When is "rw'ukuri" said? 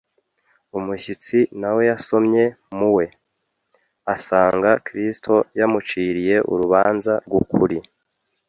7.25-7.77